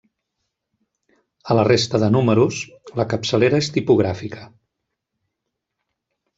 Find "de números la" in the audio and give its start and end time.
2.05-3.07